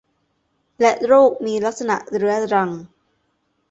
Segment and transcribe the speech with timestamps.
[0.81, 2.69] และโรคมีลักษณะเรื้อรัง